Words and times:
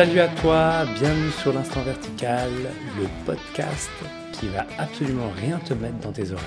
Salut 0.00 0.20
à 0.20 0.28
toi, 0.28 0.86
bienvenue 0.98 1.30
sur 1.30 1.52
l'Instant 1.52 1.82
Vertical, 1.82 2.50
le 2.98 3.26
podcast 3.26 3.90
qui 4.32 4.48
va 4.48 4.66
absolument 4.78 5.30
rien 5.36 5.58
te 5.58 5.74
mettre 5.74 5.98
dans 5.98 6.10
tes 6.10 6.30
oreilles. 6.30 6.46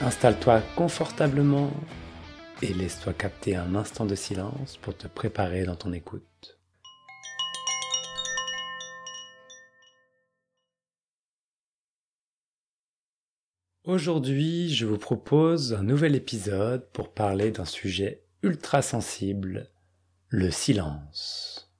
Installe-toi 0.00 0.62
confortablement 0.76 1.72
et 2.62 2.72
laisse-toi 2.72 3.14
capter 3.14 3.56
un 3.56 3.74
instant 3.74 4.06
de 4.06 4.14
silence 4.14 4.76
pour 4.76 4.96
te 4.96 5.08
préparer 5.08 5.64
dans 5.64 5.74
ton 5.74 5.92
écoute. 5.92 6.56
Aujourd'hui, 13.82 14.72
je 14.72 14.86
vous 14.86 14.98
propose 14.98 15.74
un 15.74 15.82
nouvel 15.82 16.14
épisode 16.14 16.86
pour 16.92 17.12
parler 17.12 17.50
d'un 17.50 17.64
sujet 17.64 18.22
ultra 18.44 18.82
sensible 18.82 19.68
le 20.28 20.50
silence. 20.50 21.70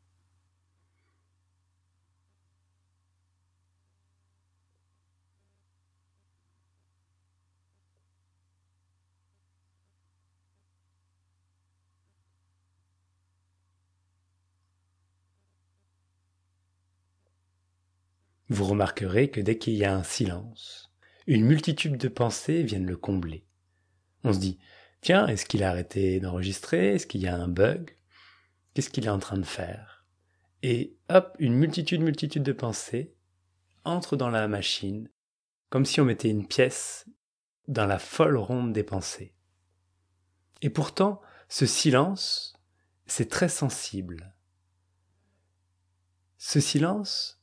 Vous 18.49 18.65
remarquerez 18.65 19.29
que 19.31 19.41
dès 19.41 19.59
qu'il 19.59 19.75
y 19.75 19.85
a 19.85 19.93
un 19.95 20.05
silence, 20.05 20.93
une 21.27 21.45
multitude 21.45 21.97
de 21.97 22.09
pensées 22.09 22.63
viennent 22.63 22.87
le 22.87 22.97
combler. 22.97 23.45
On 24.23 24.33
se 24.33 24.38
dit, 24.38 24.59
tiens, 25.01 25.27
est-ce 25.27 25.47
qu'il 25.47 25.65
a 25.65 25.71
arrêté 25.71 26.21
d'enregistrer? 26.21 26.95
Est-ce 26.95 27.09
qu'il 27.09 27.23
y 27.23 27.27
a 27.27 27.37
un 27.37 27.49
bug? 27.49 27.96
Qu'est-ce 28.77 28.91
qu'il 28.91 29.07
est 29.07 29.09
en 29.09 29.19
train 29.19 29.38
de 29.38 29.43
faire? 29.46 30.05
Et 30.63 30.99
hop, 31.09 31.35
une 31.38 31.55
multitude, 31.55 32.02
multitude 32.02 32.43
de 32.43 32.52
pensées 32.52 33.16
entre 33.85 34.16
dans 34.16 34.29
la 34.29 34.49
machine, 34.49 35.09
comme 35.71 35.87
si 35.87 35.99
on 35.99 36.05
mettait 36.05 36.29
une 36.29 36.46
pièce 36.46 37.07
dans 37.69 37.87
la 37.87 37.99
folle 37.99 38.37
ronde 38.37 38.74
des 38.74 38.82
pensées. 38.82 39.35
Et 40.60 40.69
pourtant, 40.69 41.23
ce 41.49 41.65
silence, 41.65 42.60
c'est 43.07 43.30
très 43.30 43.49
sensible. 43.49 44.35
Ce 46.37 46.60
silence, 46.60 47.41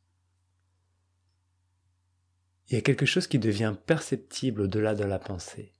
il 2.67 2.75
y 2.75 2.77
a 2.77 2.81
quelque 2.81 3.07
chose 3.07 3.25
qui 3.25 3.39
devient 3.39 3.75
perceptible 3.87 4.61
au-delà 4.61 4.93
de 4.93 5.03
la 5.03 5.17
pensée. 5.17 5.73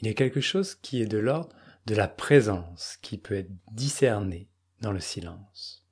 Il 0.00 0.06
y 0.06 0.10
a 0.12 0.14
quelque 0.14 0.40
chose 0.40 0.76
qui 0.76 1.02
est 1.02 1.06
de 1.06 1.18
l'ordre 1.18 1.56
de 1.86 1.94
la 1.94 2.08
présence 2.08 2.98
qui 3.02 3.18
peut 3.18 3.34
être 3.34 3.50
discernée 3.72 4.48
dans 4.80 4.92
le 4.92 5.00
silence. 5.00 5.86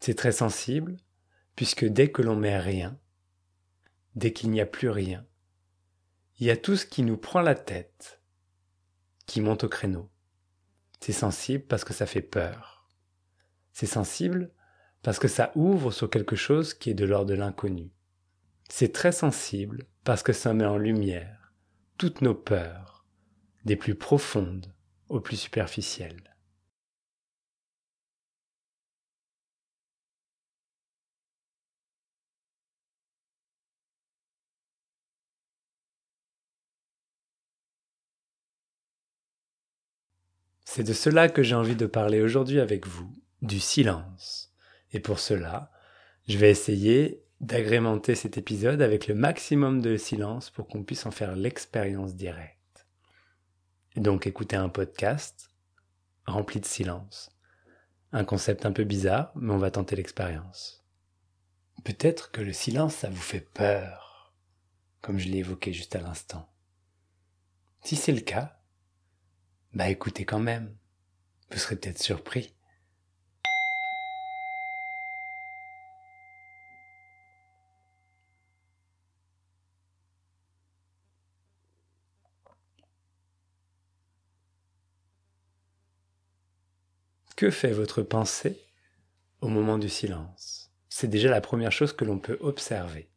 C'est 0.00 0.14
très 0.14 0.32
sensible, 0.32 0.96
puisque 1.56 1.84
dès 1.84 2.10
que 2.10 2.22
l'on 2.22 2.36
met 2.36 2.58
rien, 2.58 2.98
dès 4.14 4.32
qu'il 4.32 4.50
n'y 4.50 4.60
a 4.60 4.66
plus 4.66 4.90
rien, 4.90 5.26
il 6.38 6.46
y 6.46 6.50
a 6.50 6.56
tout 6.56 6.76
ce 6.76 6.86
qui 6.86 7.02
nous 7.02 7.16
prend 7.16 7.40
la 7.40 7.54
tête, 7.54 8.20
qui 9.26 9.40
monte 9.40 9.64
au 9.64 9.68
créneau. 9.68 10.10
C'est 11.00 11.12
sensible 11.12 11.64
parce 11.64 11.84
que 11.84 11.94
ça 11.94 12.06
fait 12.06 12.22
peur. 12.22 12.88
C'est 13.72 13.86
sensible 13.86 14.50
parce 15.02 15.18
que 15.18 15.28
ça 15.28 15.52
ouvre 15.54 15.90
sur 15.90 16.08
quelque 16.08 16.36
chose 16.36 16.74
qui 16.74 16.90
est 16.90 16.94
de 16.94 17.04
l'ordre 17.04 17.30
de 17.30 17.34
l'inconnu. 17.34 17.90
C'est 18.68 18.92
très 18.92 19.12
sensible 19.12 19.86
parce 20.02 20.22
que 20.22 20.32
ça 20.32 20.54
met 20.54 20.64
en 20.64 20.78
lumière 20.78 21.52
toutes 21.98 22.22
nos 22.22 22.34
peurs, 22.34 22.93
des 23.64 23.76
plus 23.76 23.94
profondes 23.94 24.72
aux 25.08 25.20
plus 25.20 25.36
superficielles. 25.36 26.34
C'est 40.64 40.82
de 40.82 40.92
cela 40.92 41.28
que 41.28 41.44
j'ai 41.44 41.54
envie 41.54 41.76
de 41.76 41.86
parler 41.86 42.20
aujourd'hui 42.20 42.58
avec 42.58 42.86
vous, 42.88 43.08
du 43.42 43.60
silence. 43.60 44.52
Et 44.92 44.98
pour 44.98 45.20
cela, 45.20 45.70
je 46.26 46.36
vais 46.36 46.50
essayer 46.50 47.22
d'agrémenter 47.40 48.16
cet 48.16 48.38
épisode 48.38 48.82
avec 48.82 49.06
le 49.06 49.14
maximum 49.14 49.80
de 49.80 49.96
silence 49.96 50.50
pour 50.50 50.66
qu'on 50.66 50.82
puisse 50.82 51.06
en 51.06 51.12
faire 51.12 51.36
l'expérience 51.36 52.16
directe. 52.16 52.63
Donc 53.96 54.26
écouter 54.26 54.56
un 54.56 54.68
podcast 54.68 55.50
rempli 56.26 56.60
de 56.60 56.66
silence. 56.66 57.30
Un 58.12 58.24
concept 58.24 58.66
un 58.66 58.72
peu 58.72 58.84
bizarre, 58.84 59.32
mais 59.36 59.52
on 59.52 59.58
va 59.58 59.70
tenter 59.70 59.94
l'expérience. 59.94 60.84
Peut-être 61.84 62.30
que 62.30 62.40
le 62.40 62.52
silence, 62.52 62.94
ça 62.94 63.10
vous 63.10 63.20
fait 63.20 63.40
peur, 63.40 64.32
comme 65.00 65.18
je 65.18 65.28
l'ai 65.28 65.38
évoqué 65.38 65.72
juste 65.72 65.94
à 65.94 66.00
l'instant. 66.00 66.52
Si 67.82 67.94
c'est 67.94 68.12
le 68.12 68.20
cas, 68.20 68.60
bah 69.74 69.88
écoutez 69.88 70.24
quand 70.24 70.40
même. 70.40 70.76
Vous 71.50 71.58
serez 71.58 71.76
peut-être 71.76 72.02
surpris. 72.02 72.54
Que 87.36 87.50
fait 87.50 87.72
votre 87.72 88.02
pensée 88.02 88.64
au 89.40 89.48
moment 89.48 89.76
du 89.76 89.88
silence? 89.88 90.72
C'est 90.88 91.08
déjà 91.08 91.30
la 91.30 91.40
première 91.40 91.72
chose 91.72 91.92
que 91.92 92.04
l'on 92.04 92.20
peut 92.20 92.38
observer. 92.40 93.10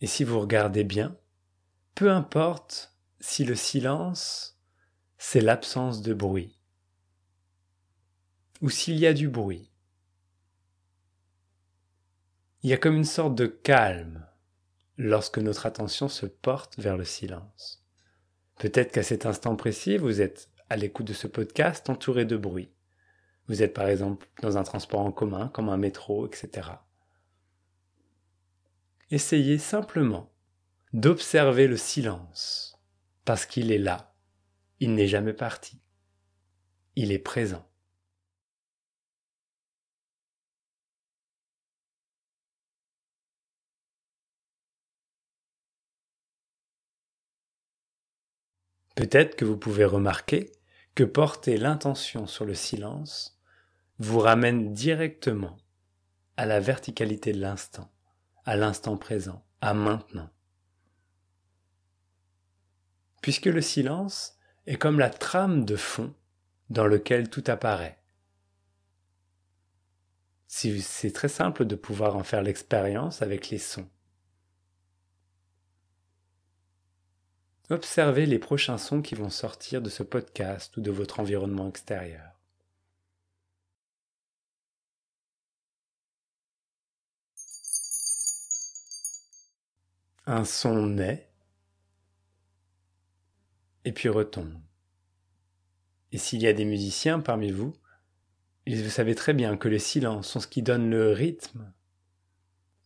Et 0.00 0.08
si 0.08 0.24
vous 0.24 0.40
regardez 0.40 0.82
bien, 0.82 1.16
peu 1.94 2.10
importe 2.10 2.96
si 3.20 3.44
le 3.44 3.54
silence, 3.54 4.58
c'est 5.16 5.40
l'absence 5.42 6.02
de 6.02 6.14
bruit, 6.14 6.58
ou 8.62 8.70
s'il 8.70 8.96
y 8.96 9.06
a 9.06 9.12
du 9.12 9.28
bruit, 9.28 9.70
il 12.62 12.70
y 12.70 12.72
a 12.74 12.76
comme 12.76 12.96
une 12.96 13.04
sorte 13.04 13.34
de 13.34 13.46
calme 13.46 14.26
lorsque 14.98 15.38
notre 15.38 15.64
attention 15.64 16.08
se 16.08 16.26
porte 16.26 16.78
vers 16.78 16.96
le 16.96 17.04
silence. 17.04 17.82
Peut-être 18.58 18.92
qu'à 18.92 19.02
cet 19.02 19.24
instant 19.24 19.56
précis, 19.56 19.96
vous 19.96 20.20
êtes 20.20 20.50
à 20.68 20.76
l'écoute 20.76 21.06
de 21.06 21.14
ce 21.14 21.26
podcast 21.26 21.88
entouré 21.88 22.26
de 22.26 22.36
bruit. 22.36 22.70
Vous 23.48 23.62
êtes 23.62 23.72
par 23.72 23.88
exemple 23.88 24.28
dans 24.42 24.58
un 24.58 24.62
transport 24.62 25.00
en 25.00 25.10
commun, 25.10 25.48
comme 25.48 25.70
un 25.70 25.78
métro, 25.78 26.26
etc. 26.26 26.68
Essayez 29.10 29.58
simplement 29.58 30.30
d'observer 30.92 31.66
le 31.66 31.78
silence, 31.78 32.78
parce 33.24 33.46
qu'il 33.46 33.72
est 33.72 33.78
là, 33.78 34.14
il 34.80 34.94
n'est 34.94 35.08
jamais 35.08 35.32
parti, 35.32 35.80
il 36.94 37.10
est 37.10 37.18
présent. 37.18 37.69
Peut-être 49.00 49.34
que 49.34 49.46
vous 49.46 49.56
pouvez 49.56 49.86
remarquer 49.86 50.52
que 50.94 51.04
porter 51.04 51.56
l'intention 51.56 52.26
sur 52.26 52.44
le 52.44 52.52
silence 52.52 53.40
vous 53.98 54.18
ramène 54.18 54.74
directement 54.74 55.56
à 56.36 56.44
la 56.44 56.60
verticalité 56.60 57.32
de 57.32 57.40
l'instant, 57.40 57.90
à 58.44 58.56
l'instant 58.56 58.98
présent, 58.98 59.42
à 59.62 59.72
maintenant. 59.72 60.28
Puisque 63.22 63.46
le 63.46 63.62
silence 63.62 64.36
est 64.66 64.76
comme 64.76 64.98
la 64.98 65.08
trame 65.08 65.64
de 65.64 65.76
fond 65.76 66.12
dans 66.68 66.86
lequel 66.86 67.30
tout 67.30 67.44
apparaît. 67.46 67.98
C'est 70.46 71.14
très 71.14 71.28
simple 71.28 71.64
de 71.64 71.74
pouvoir 71.74 72.16
en 72.16 72.22
faire 72.22 72.42
l'expérience 72.42 73.22
avec 73.22 73.48
les 73.48 73.56
sons. 73.56 73.88
Observez 77.70 78.26
les 78.26 78.40
prochains 78.40 78.78
sons 78.78 79.00
qui 79.00 79.14
vont 79.14 79.30
sortir 79.30 79.80
de 79.80 79.88
ce 79.88 80.02
podcast 80.02 80.76
ou 80.76 80.80
de 80.80 80.90
votre 80.90 81.20
environnement 81.20 81.68
extérieur. 81.68 82.32
Un 90.26 90.44
son 90.44 90.86
naît 90.86 91.30
et 93.84 93.92
puis 93.92 94.08
retombe. 94.08 94.60
Et 96.10 96.18
s'il 96.18 96.42
y 96.42 96.48
a 96.48 96.52
des 96.52 96.64
musiciens 96.64 97.20
parmi 97.20 97.52
vous, 97.52 97.72
vous 98.66 98.90
savez 98.90 99.14
très 99.14 99.32
bien 99.32 99.56
que 99.56 99.68
les 99.68 99.78
silences 99.78 100.26
sont 100.26 100.40
ce 100.40 100.48
qui 100.48 100.62
donne 100.62 100.90
le 100.90 101.12
rythme 101.12 101.72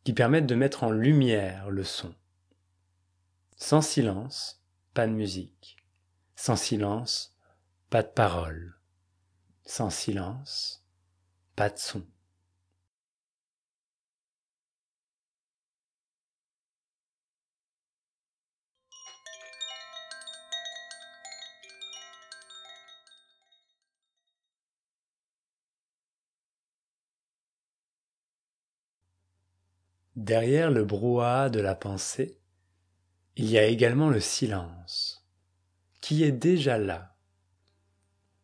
qui 0.05 0.13
permettent 0.13 0.47
de 0.47 0.55
mettre 0.55 0.85
en 0.85 0.91
lumière 0.91 1.71
le 1.71 1.85
son. 1.85 2.15
Sans 3.57 3.81
silence, 3.81 4.64
pas 4.94 5.08
de 5.08 5.12
musique. 5.12 5.76
Sans 6.37 6.56
silence, 6.56 7.37
pas 7.91 8.02
de 8.02 8.08
parole. 8.08 8.76
Sans 9.67 9.91
silence, 9.91 10.85
pas 11.56 11.69
de 11.69 11.79
son. 11.79 12.06
Derrière 30.14 30.70
le 30.70 30.85
brouhaha 30.85 31.50
de 31.50 31.58
la 31.58 31.75
pensée, 31.75 32.38
il 33.37 33.51
y 33.51 33.59
a 33.59 33.67
également 33.67 34.11
le 34.11 34.21
silence, 34.21 35.27
qui 36.01 36.25
est 36.25 36.33
déjà 36.33 36.79
là. 36.79 37.15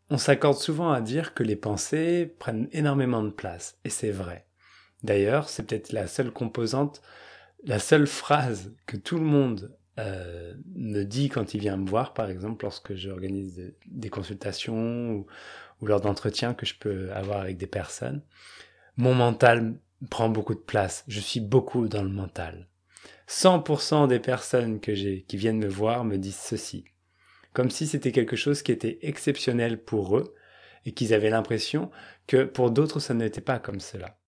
On 0.09 0.19
s'accorde 0.19 0.59
souvent 0.59 0.91
à 0.91 1.01
dire 1.01 1.35
que 1.35 1.45
les 1.45 1.57
pensées 1.57 2.35
prennent 2.39 2.69
énormément 2.73 3.23
de 3.23 3.31
place, 3.31 3.79
et 3.85 3.91
c'est 3.91 4.11
vrai. 4.11 4.47
D'ailleurs, 5.03 5.49
c'est 5.49 5.63
peut-être 5.63 5.93
la 5.93 6.07
seule 6.07 6.33
composante, 6.33 7.01
la 7.65 7.79
seule 7.79 8.07
phrase 8.07 8.75
que 8.87 8.97
tout 8.97 9.17
le 9.17 9.25
monde 9.25 9.77
euh, 9.99 10.55
me 10.75 11.05
dit 11.05 11.29
quand 11.29 11.55
il 11.55 11.61
vient 11.61 11.77
me 11.77 11.89
voir, 11.89 12.15
par 12.15 12.31
exemple, 12.31 12.65
lorsque 12.65 12.95
j'organise 12.95 13.73
des 13.87 14.11
consultations 14.11 15.11
ou, 15.13 15.27
ou 15.81 15.87
lors 15.87 16.01
d'entretiens 16.01 16.55
que 16.55 16.67
je 16.67 16.75
peux 16.75 17.13
avoir 17.13 17.41
avec 17.41 17.57
des 17.57 17.67
personnes. 17.67 18.23
Mon 18.97 19.15
mental 19.15 19.75
prend 20.09 20.29
beaucoup 20.29 20.55
de 20.55 20.61
place. 20.61 21.05
Je 21.07 21.21
suis 21.21 21.41
beaucoup 21.41 21.89
dans 21.89 22.03
le 22.03 22.09
mental. 22.09 22.70
100% 23.31 24.09
des 24.09 24.19
personnes 24.19 24.81
que 24.81 24.93
j'ai, 24.93 25.23
qui 25.23 25.37
viennent 25.37 25.61
me 25.61 25.69
voir 25.69 26.05
me 26.05 26.19
disent 26.19 26.41
ceci. 26.41 26.85
Comme 27.53 27.71
si 27.71 27.87
c'était 27.87 28.11
quelque 28.11 28.35
chose 28.35 28.62
qui 28.62 28.73
était 28.73 28.99
exceptionnel 29.03 29.81
pour 29.81 30.17
eux 30.19 30.35
et 30.85 30.93
qu'ils 30.93 31.15
avaient 31.15 31.31
l'impression 31.31 31.93
que 32.27 32.43
pour 32.43 32.73
d'autres 32.73 32.99
ça 32.99 33.15
n'était 33.15 33.41
pas 33.41 33.61
comme 33.61 33.79
cela. 33.79 34.19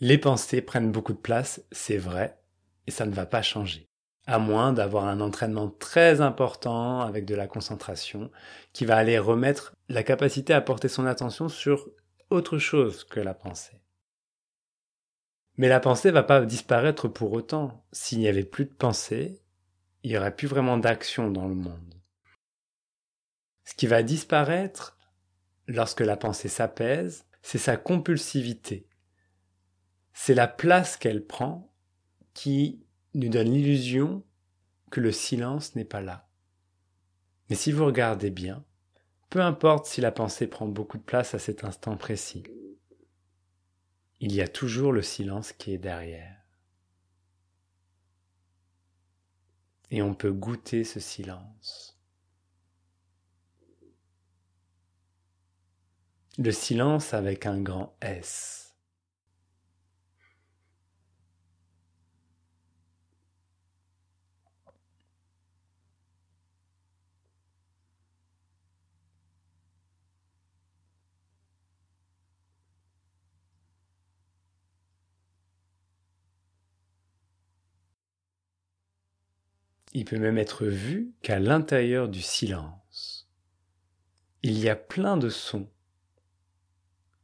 Les 0.00 0.16
pensées 0.16 0.62
prennent 0.62 0.90
beaucoup 0.90 1.12
de 1.12 1.18
place, 1.18 1.62
c'est 1.72 1.98
vrai, 1.98 2.38
et 2.86 2.90
ça 2.90 3.04
ne 3.04 3.12
va 3.12 3.26
pas 3.26 3.42
changer. 3.42 3.86
À 4.26 4.38
moins 4.38 4.72
d'avoir 4.72 5.08
un 5.08 5.20
entraînement 5.20 5.68
très 5.68 6.22
important 6.22 7.00
avec 7.00 7.26
de 7.26 7.34
la 7.34 7.46
concentration 7.46 8.30
qui 8.72 8.86
va 8.86 8.96
aller 8.96 9.18
remettre 9.18 9.76
la 9.90 10.02
capacité 10.02 10.54
à 10.54 10.62
porter 10.62 10.88
son 10.88 11.04
attention 11.04 11.50
sur 11.50 11.86
autre 12.30 12.56
chose 12.56 13.04
que 13.04 13.20
la 13.20 13.34
pensée. 13.34 13.81
Mais 15.56 15.68
la 15.68 15.80
pensée 15.80 16.10
va 16.10 16.22
pas 16.22 16.44
disparaître 16.44 17.08
pour 17.08 17.32
autant. 17.32 17.84
S'il 17.92 18.18
n'y 18.18 18.28
avait 18.28 18.44
plus 18.44 18.64
de 18.64 18.72
pensée, 18.72 19.42
il 20.02 20.10
n'y 20.10 20.16
aurait 20.16 20.34
plus 20.34 20.48
vraiment 20.48 20.78
d'action 20.78 21.30
dans 21.30 21.46
le 21.46 21.54
monde. 21.54 21.94
Ce 23.64 23.74
qui 23.74 23.86
va 23.86 24.02
disparaître 24.02 24.98
lorsque 25.66 26.00
la 26.00 26.16
pensée 26.16 26.48
s'apaise, 26.48 27.26
c'est 27.42 27.58
sa 27.58 27.76
compulsivité. 27.76 28.88
C'est 30.14 30.34
la 30.34 30.48
place 30.48 30.96
qu'elle 30.96 31.24
prend 31.26 31.72
qui 32.34 32.84
nous 33.14 33.28
donne 33.28 33.50
l'illusion 33.50 34.24
que 34.90 35.00
le 35.00 35.12
silence 35.12 35.74
n'est 35.74 35.84
pas 35.84 36.00
là. 36.00 36.28
Mais 37.48 37.56
si 37.56 37.72
vous 37.72 37.84
regardez 37.84 38.30
bien, 38.30 38.64
peu 39.30 39.40
importe 39.40 39.86
si 39.86 40.00
la 40.00 40.12
pensée 40.12 40.46
prend 40.46 40.66
beaucoup 40.66 40.98
de 40.98 41.02
place 41.02 41.34
à 41.34 41.38
cet 41.38 41.64
instant 41.64 41.96
précis, 41.96 42.44
il 44.22 44.32
y 44.32 44.40
a 44.40 44.46
toujours 44.46 44.92
le 44.92 45.02
silence 45.02 45.52
qui 45.52 45.72
est 45.72 45.78
derrière. 45.78 46.36
Et 49.90 50.00
on 50.00 50.14
peut 50.14 50.32
goûter 50.32 50.84
ce 50.84 51.00
silence. 51.00 51.98
Le 56.38 56.52
silence 56.52 57.14
avec 57.14 57.46
un 57.46 57.60
grand 57.60 57.96
S. 58.00 58.61
Il 79.92 80.04
peut 80.04 80.18
même 80.18 80.38
être 80.38 80.66
vu 80.66 81.12
qu'à 81.22 81.38
l'intérieur 81.38 82.08
du 82.08 82.22
silence, 82.22 83.30
il 84.42 84.58
y 84.58 84.68
a 84.68 84.76
plein 84.76 85.16
de 85.16 85.28
sons 85.28 85.70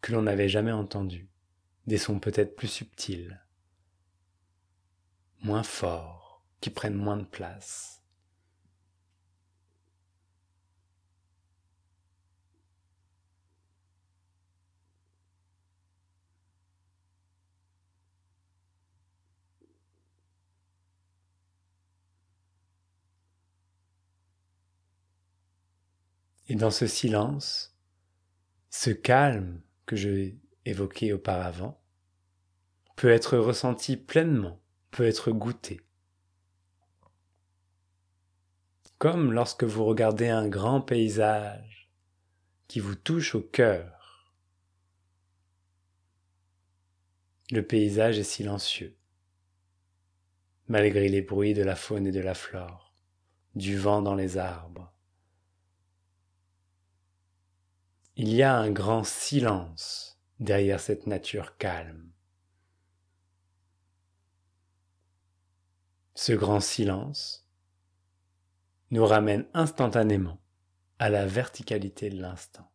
que 0.00 0.12
l'on 0.12 0.22
n'avait 0.22 0.48
jamais 0.48 0.72
entendus, 0.72 1.28
des 1.86 1.98
sons 1.98 2.20
peut-être 2.20 2.54
plus 2.54 2.68
subtils, 2.68 3.42
moins 5.42 5.62
forts, 5.62 6.44
qui 6.60 6.70
prennent 6.70 6.94
moins 6.94 7.16
de 7.16 7.24
place. 7.24 7.97
Et 26.48 26.54
dans 26.54 26.70
ce 26.70 26.86
silence, 26.86 27.76
ce 28.70 28.90
calme 28.90 29.60
que 29.84 29.96
je 29.96 30.32
évoqué 30.64 31.12
auparavant 31.12 31.80
peut 32.96 33.10
être 33.10 33.36
ressenti 33.36 33.96
pleinement, 33.96 34.60
peut 34.90 35.06
être 35.06 35.30
goûté. 35.30 35.80
Comme 38.98 39.32
lorsque 39.32 39.64
vous 39.64 39.84
regardez 39.84 40.28
un 40.28 40.48
grand 40.48 40.80
paysage 40.80 41.90
qui 42.66 42.80
vous 42.80 42.96
touche 42.96 43.34
au 43.34 43.40
cœur. 43.40 44.34
Le 47.50 47.62
paysage 47.62 48.18
est 48.18 48.24
silencieux, 48.24 48.96
malgré 50.66 51.08
les 51.08 51.22
bruits 51.22 51.54
de 51.54 51.62
la 51.62 51.76
faune 51.76 52.06
et 52.06 52.12
de 52.12 52.20
la 52.20 52.34
flore, 52.34 52.92
du 53.54 53.78
vent 53.78 54.02
dans 54.02 54.14
les 54.14 54.36
arbres 54.36 54.92
Il 58.20 58.34
y 58.34 58.42
a 58.42 58.56
un 58.56 58.72
grand 58.72 59.04
silence 59.04 60.20
derrière 60.40 60.80
cette 60.80 61.06
nature 61.06 61.56
calme. 61.56 62.10
Ce 66.16 66.32
grand 66.32 66.58
silence 66.58 67.48
nous 68.90 69.06
ramène 69.06 69.46
instantanément 69.54 70.40
à 70.98 71.10
la 71.10 71.26
verticalité 71.26 72.10
de 72.10 72.20
l'instant. 72.20 72.68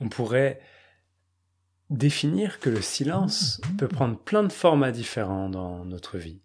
On 0.00 0.08
pourrait 0.08 0.60
définir 1.90 2.58
que 2.60 2.70
le 2.70 2.82
silence 2.82 3.60
peut 3.78 3.88
prendre 3.88 4.18
plein 4.18 4.42
de 4.42 4.52
formats 4.52 4.92
différents 4.92 5.48
dans 5.48 5.84
notre 5.84 6.18
vie. 6.18 6.40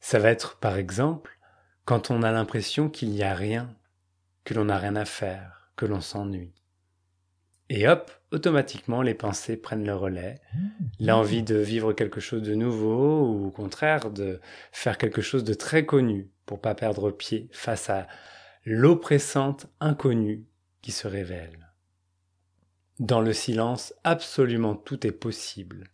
Ça 0.00 0.18
va 0.18 0.30
être, 0.30 0.56
par 0.56 0.76
exemple, 0.76 1.38
quand 1.84 2.10
on 2.10 2.22
a 2.22 2.32
l'impression 2.32 2.88
qu'il 2.88 3.10
n'y 3.10 3.22
a 3.22 3.34
rien, 3.34 3.74
que 4.44 4.54
l'on 4.54 4.64
n'a 4.64 4.78
rien 4.78 4.96
à 4.96 5.04
faire, 5.04 5.70
que 5.76 5.86
l'on 5.86 6.00
s'ennuie. 6.00 6.52
Et 7.68 7.88
hop, 7.88 8.10
automatiquement, 8.32 9.00
les 9.00 9.14
pensées 9.14 9.56
prennent 9.56 9.86
le 9.86 9.94
relais. 9.94 10.40
L'envie 11.00 11.42
de 11.42 11.56
vivre 11.56 11.92
quelque 11.92 12.20
chose 12.20 12.42
de 12.42 12.54
nouveau 12.54 13.26
ou 13.26 13.46
au 13.46 13.50
contraire 13.50 14.10
de 14.10 14.40
faire 14.72 14.98
quelque 14.98 15.22
chose 15.22 15.44
de 15.44 15.54
très 15.54 15.86
connu 15.86 16.28
pour 16.44 16.60
pas 16.60 16.74
perdre 16.74 17.10
pied 17.10 17.48
face 17.52 17.88
à 17.88 18.08
l'oppressante 18.64 19.68
inconnue 19.80 20.44
qui 20.82 20.92
se 20.92 21.08
révèle. 21.08 21.72
Dans 22.98 23.20
le 23.20 23.32
silence, 23.32 23.94
absolument 24.04 24.74
tout 24.74 25.06
est 25.06 25.12
possible. 25.12 25.90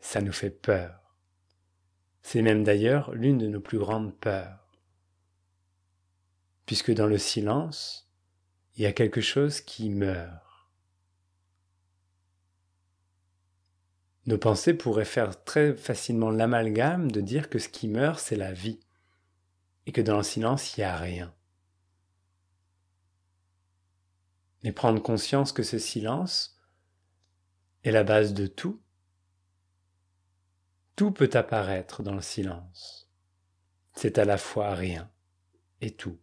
Ça 0.00 0.20
nous 0.20 0.32
fait 0.32 0.50
peur. 0.50 1.14
C'est 2.22 2.42
même 2.42 2.64
d'ailleurs 2.64 3.12
l'une 3.14 3.38
de 3.38 3.46
nos 3.46 3.60
plus 3.60 3.78
grandes 3.78 4.14
peurs. 4.18 4.72
Puisque 6.66 6.94
dans 6.94 7.06
le 7.06 7.18
silence, 7.18 8.10
il 8.76 8.82
y 8.82 8.86
a 8.86 8.92
quelque 8.92 9.20
chose 9.20 9.60
qui 9.60 9.90
meurt. 9.90 10.42
Nos 14.26 14.38
pensées 14.38 14.72
pourraient 14.72 15.04
faire 15.04 15.44
très 15.44 15.74
facilement 15.74 16.30
l'amalgame 16.30 17.10
de 17.10 17.20
dire 17.20 17.50
que 17.50 17.58
ce 17.58 17.68
qui 17.68 17.88
meurt, 17.88 18.18
c'est 18.18 18.36
la 18.36 18.52
vie, 18.52 18.80
et 19.86 19.92
que 19.92 20.00
dans 20.00 20.16
le 20.16 20.22
silence, 20.22 20.76
il 20.76 20.80
n'y 20.80 20.84
a 20.84 20.96
rien. 20.96 21.34
Mais 24.64 24.72
prendre 24.72 25.00
conscience 25.00 25.52
que 25.52 25.62
ce 25.62 25.78
silence 25.78 26.58
est 27.84 27.92
la 27.92 28.02
base 28.02 28.34
de 28.34 28.46
tout, 28.46 28.82
tout 30.96 31.12
peut 31.12 31.30
apparaître 31.34 32.02
dans 32.02 32.14
le 32.14 32.22
silence. 32.22 33.10
C'est 33.94 34.18
à 34.18 34.24
la 34.24 34.38
fois 34.38 34.74
rien 34.74 35.10
et 35.80 35.94
tout. 35.94 36.18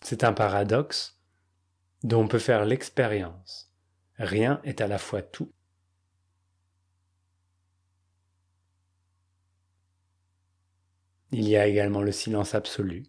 C'est 0.00 0.24
un 0.24 0.32
paradoxe 0.32 1.20
dont 2.02 2.22
on 2.22 2.28
peut 2.28 2.38
faire 2.38 2.64
l'expérience. 2.64 3.72
Rien 4.18 4.60
est 4.64 4.80
à 4.80 4.88
la 4.88 4.98
fois 4.98 5.22
tout. 5.22 5.52
Il 11.30 11.48
y 11.48 11.56
a 11.56 11.66
également 11.66 12.02
le 12.02 12.12
silence 12.12 12.54
absolu, 12.54 13.04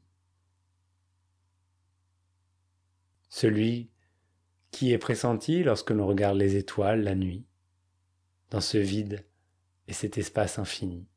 celui 3.33 3.89
qui 4.69 4.91
est 4.91 4.99
pressenti 4.99 5.63
lorsque 5.63 5.89
l'on 5.89 6.05
regarde 6.05 6.37
les 6.37 6.55
étoiles 6.55 7.01
la 7.01 7.15
nuit, 7.15 7.47
dans 8.51 8.61
ce 8.61 8.77
vide 8.77 9.25
et 9.87 9.93
cet 9.93 10.19
espace 10.19 10.59
infini. 10.59 11.07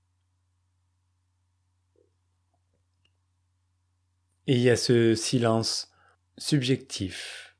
Et 4.46 4.54
il 4.54 4.62
y 4.62 4.70
a 4.70 4.76
ce 4.76 5.14
silence 5.14 5.92
subjectif 6.38 7.54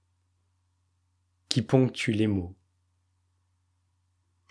qui 1.50 1.60
ponctue 1.60 2.12
les 2.12 2.26
mots, 2.26 2.56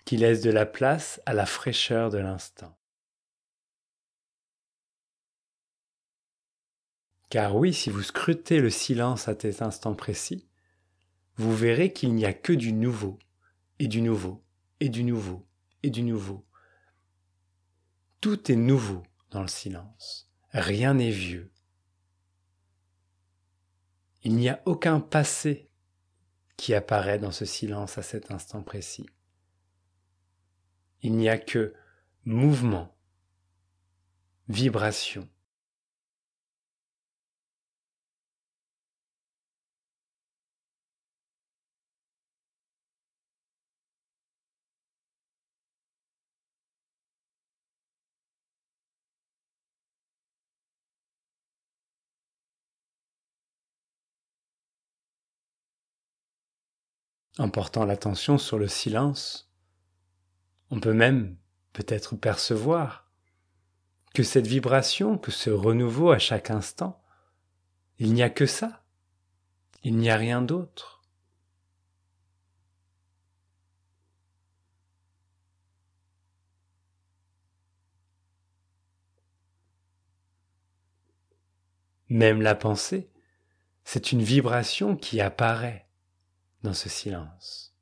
qui 0.04 0.18
laisse 0.18 0.40
de 0.40 0.50
la 0.50 0.66
place 0.66 1.20
à 1.26 1.34
la 1.34 1.46
fraîcheur 1.46 2.10
de 2.10 2.18
l'instant. 2.18 2.78
Car 7.28 7.56
oui, 7.56 7.74
si 7.74 7.90
vous 7.90 8.02
scrutez 8.02 8.60
le 8.60 8.70
silence 8.70 9.28
à 9.28 9.38
cet 9.38 9.62
instant 9.62 9.94
précis, 9.94 10.46
vous 11.36 11.54
verrez 11.54 11.92
qu'il 11.92 12.14
n'y 12.14 12.24
a 12.24 12.32
que 12.32 12.52
du 12.52 12.72
nouveau, 12.72 13.18
et 13.78 13.88
du 13.88 14.00
nouveau, 14.00 14.44
et 14.80 14.88
du 14.88 15.02
nouveau, 15.02 15.46
et 15.82 15.90
du 15.90 16.02
nouveau. 16.02 16.46
Tout 18.20 18.50
est 18.50 18.56
nouveau 18.56 19.02
dans 19.30 19.42
le 19.42 19.48
silence. 19.48 20.30
Rien 20.52 20.94
n'est 20.94 21.10
vieux. 21.10 21.50
Il 24.22 24.34
n'y 24.34 24.48
a 24.48 24.62
aucun 24.64 25.00
passé 25.00 25.70
qui 26.56 26.74
apparaît 26.74 27.18
dans 27.18 27.32
ce 27.32 27.44
silence 27.44 27.98
à 27.98 28.02
cet 28.02 28.30
instant 28.30 28.62
précis. 28.62 29.06
Il 31.02 31.16
n'y 31.16 31.28
a 31.28 31.38
que 31.38 31.74
mouvement, 32.24 32.96
vibration, 34.48 35.28
en 57.38 57.50
portant 57.50 57.84
l'attention 57.84 58.38
sur 58.38 58.58
le 58.58 58.68
silence, 58.68 59.52
on 60.70 60.80
peut 60.80 60.94
même 60.94 61.36
peut-être 61.72 62.16
percevoir 62.16 63.10
que 64.14 64.22
cette 64.22 64.46
vibration, 64.46 65.18
que 65.18 65.30
ce 65.30 65.50
renouveau 65.50 66.10
à 66.10 66.18
chaque 66.18 66.50
instant, 66.50 67.02
il 67.98 68.14
n'y 68.14 68.22
a 68.22 68.30
que 68.30 68.46
ça, 68.46 68.82
il 69.82 69.96
n'y 69.96 70.10
a 70.10 70.16
rien 70.16 70.40
d'autre. 70.40 71.02
Même 82.08 82.40
la 82.40 82.54
pensée, 82.54 83.10
c'est 83.84 84.12
une 84.12 84.22
vibration 84.22 84.96
qui 84.96 85.20
apparaît 85.20 85.85
dans 86.66 86.74
ce 86.74 86.88
silence. 86.88 87.72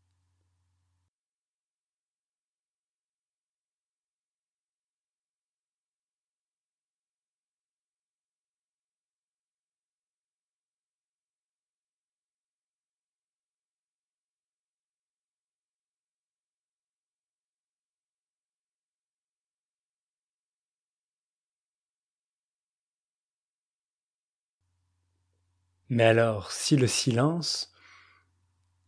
Mais 25.88 26.04
alors, 26.04 26.52
si 26.52 26.76
le 26.76 26.86
silence 26.86 27.73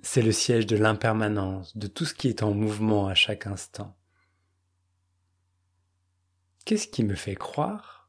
c'est 0.07 0.23
le 0.23 0.31
siège 0.31 0.67
de 0.67 0.77
l'impermanence, 0.77 1.77
de 1.77 1.89
tout 1.89 2.05
ce 2.05 2.15
qui 2.15 2.29
est 2.29 2.45
en 2.45 2.55
mouvement 2.55 3.09
à 3.09 3.15
chaque 3.15 3.49
instant. 3.49 3.97
Qu'est-ce 6.65 6.87
qui 6.87 7.03
me 7.03 7.17
fait 7.17 7.35
croire 7.35 8.09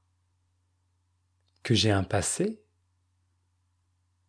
que 1.64 1.74
j'ai 1.74 1.90
un 1.90 2.04
passé 2.04 2.62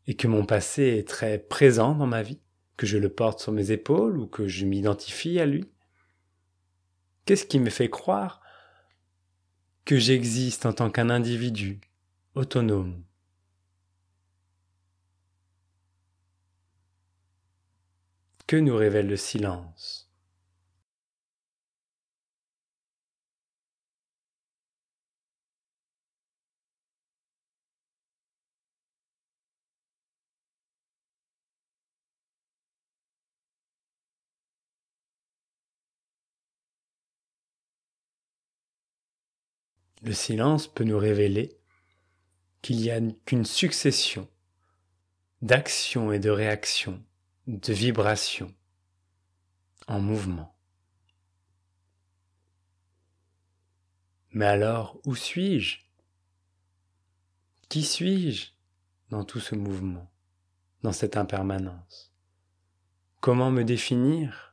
et 0.06 0.16
que 0.16 0.26
mon 0.26 0.46
passé 0.46 0.82
est 0.82 1.06
très 1.06 1.38
présent 1.38 1.94
dans 1.94 2.06
ma 2.06 2.22
vie, 2.22 2.40
que 2.78 2.86
je 2.86 2.96
le 2.96 3.10
porte 3.10 3.40
sur 3.40 3.52
mes 3.52 3.70
épaules 3.70 4.18
ou 4.18 4.26
que 4.26 4.48
je 4.48 4.64
m'identifie 4.64 5.38
à 5.38 5.44
lui? 5.44 5.70
Qu'est-ce 7.26 7.44
qui 7.44 7.60
me 7.60 7.70
fait 7.70 7.90
croire 7.90 8.40
que 9.84 9.98
j'existe 9.98 10.64
en 10.64 10.72
tant 10.72 10.90
qu'un 10.90 11.10
individu 11.10 11.82
autonome 12.34 13.04
Que 18.48 18.56
nous 18.56 18.76
révèle 18.76 19.06
le 19.08 19.18
silence. 19.18 20.10
Le 40.00 40.14
silence 40.14 40.66
peut 40.68 40.84
nous 40.84 40.96
révéler 40.96 41.58
qu'il 42.62 42.78
n'y 42.78 42.90
a 42.90 42.98
qu'une 43.26 43.44
succession 43.44 44.26
d'actions 45.42 46.12
et 46.12 46.18
de 46.18 46.30
réactions 46.30 47.04
de 47.48 47.72
vibration 47.72 48.54
en 49.86 50.00
mouvement. 50.00 50.54
Mais 54.32 54.44
alors, 54.44 55.00
où 55.06 55.16
suis-je? 55.16 55.78
Qui 57.70 57.84
suis-je 57.84 58.50
dans 59.08 59.24
tout 59.24 59.40
ce 59.40 59.54
mouvement, 59.54 60.12
dans 60.82 60.92
cette 60.92 61.16
impermanence? 61.16 62.12
Comment 63.20 63.50
me 63.50 63.64
définir? 63.64 64.47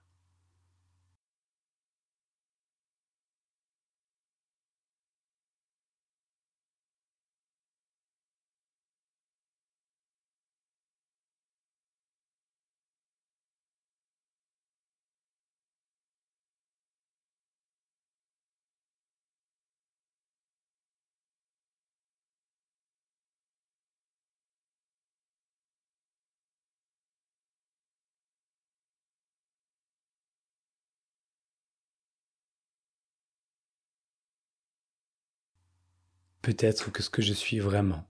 Peut-être 36.46 36.92
que 36.92 37.02
ce 37.02 37.10
que 37.10 37.24
je 37.24 37.34
suis 37.34 37.58
vraiment. 37.58 38.08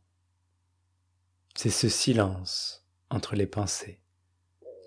C'est 1.55 1.69
ce 1.69 1.87
silence 1.87 2.85
entre 3.09 3.33
les 3.33 3.47
pensées, 3.47 4.01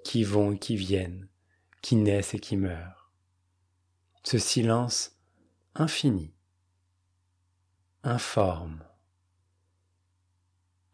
qui 0.04 0.22
vont 0.22 0.52
et 0.52 0.58
qui 0.58 0.76
viennent, 0.76 1.30
qui 1.80 1.96
naissent 1.96 2.34
et 2.34 2.40
qui 2.40 2.58
meurent. 2.58 3.10
Ce 4.22 4.36
silence 4.36 5.18
infini, 5.74 6.34
informe, 8.02 8.84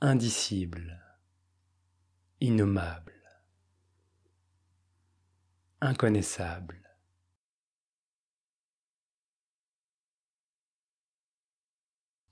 indicible, 0.01 1.03
innommable, 2.41 3.21
inconnaissable. 5.81 6.84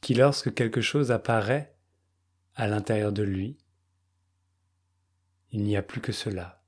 Qui 0.03 0.15
lorsque 0.15 0.53
quelque 0.53 0.83
chose 0.83 1.11
apparaît 1.13 1.75
à 2.55 2.67
l'intérieur 2.67 3.13
de 3.13 3.23
lui, 3.23 3.57
il 5.53 5.63
n'y 5.63 5.77
a 5.77 5.83
plus 5.83 6.03
que 6.03 6.13
cela, 6.13 6.63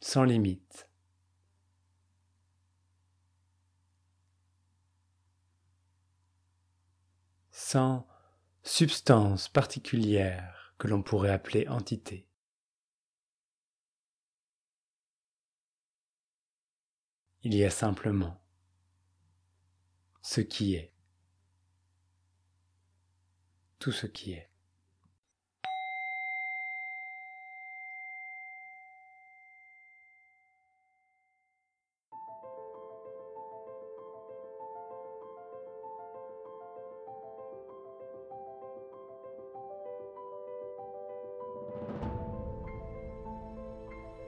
sans 0.00 0.24
limite. 0.24 0.88
sans 7.72 8.06
substance 8.64 9.48
particulière 9.48 10.74
que 10.78 10.88
l'on 10.88 11.02
pourrait 11.02 11.30
appeler 11.30 11.68
entité. 11.68 12.28
Il 17.44 17.54
y 17.54 17.64
a 17.64 17.70
simplement 17.70 18.41
ce 20.22 20.40
qui 20.40 20.76
est, 20.76 20.92
tout 23.80 23.90
ce 23.90 24.06
qui 24.06 24.32
est. 24.32 24.48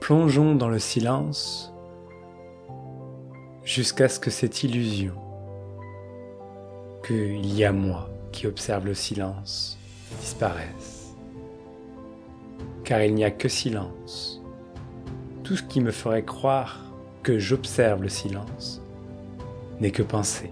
Plongeons 0.01 0.55
dans 0.55 0.69
le 0.69 0.79
silence 0.79 1.73
jusqu'à 3.63 4.11
ce 4.11 4.21
que 4.21 4.31
cette 4.31 4.63
illusion 4.63 5.15
qu'il 7.05 7.55
y 7.55 7.65
a 7.65 7.73
moi 7.73 8.09
qui 8.33 8.47
observe 8.47 8.87
le 8.87 8.95
silence 8.95 9.79
disparaisse. 10.21 11.15
Car 12.83 13.03
il 13.03 13.15
n'y 13.15 13.25
a 13.25 13.31
que 13.31 13.49
silence. 13.49 14.43
Tout 15.43 15.57
ce 15.57 15.63
qui 15.63 15.81
me 15.81 15.91
ferait 15.91 16.25
croire 16.25 16.93
que 17.23 17.39
j'observe 17.39 18.03
le 18.03 18.09
silence 18.09 18.81
n'est 19.81 19.91
que 19.91 20.03
pensée. 20.03 20.51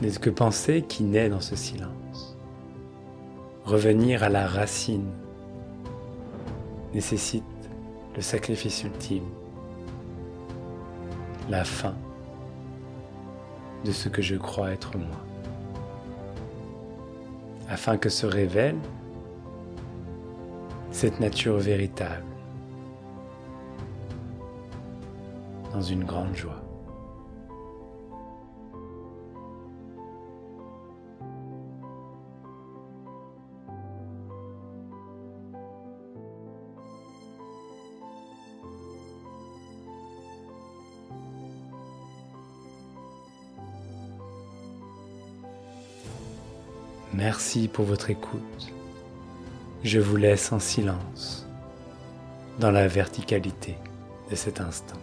N'est 0.00 0.10
que 0.12 0.30
pensée 0.30 0.82
qui 0.82 1.02
naît 1.02 1.28
dans 1.28 1.40
ce 1.40 1.56
silence? 1.56 2.38
Revenir 3.64 4.22
à 4.22 4.30
la 4.30 4.46
racine 4.46 5.10
nécessite 6.94 7.44
le 8.16 8.22
sacrifice 8.22 8.82
ultime, 8.82 9.28
la 11.50 11.64
fin 11.64 11.94
de 13.84 13.92
ce 13.92 14.08
que 14.08 14.22
je 14.22 14.36
crois 14.36 14.70
être 14.72 14.96
moi, 14.98 15.16
afin 17.68 17.96
que 17.96 18.08
se 18.08 18.26
révèle 18.26 18.76
cette 20.90 21.20
nature 21.20 21.58
véritable 21.58 22.24
dans 25.72 25.82
une 25.82 26.04
grande 26.04 26.34
joie. 26.34 26.62
Merci 47.20 47.68
pour 47.68 47.84
votre 47.84 48.08
écoute. 48.08 48.72
Je 49.84 50.00
vous 50.00 50.16
laisse 50.16 50.52
en 50.52 50.58
silence 50.58 51.46
dans 52.58 52.70
la 52.70 52.88
verticalité 52.88 53.76
de 54.30 54.36
cet 54.36 54.62
instant. 54.62 54.96